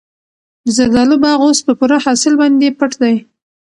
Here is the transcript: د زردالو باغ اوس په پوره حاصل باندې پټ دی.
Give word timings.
د 0.63 0.67
زردالو 0.77 1.15
باغ 1.23 1.39
اوس 1.45 1.59
په 1.67 1.73
پوره 1.79 1.97
حاصل 2.05 2.33
باندې 2.41 2.75
پټ 2.79 2.91
دی. 3.01 3.15